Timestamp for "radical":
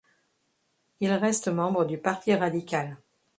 2.33-2.97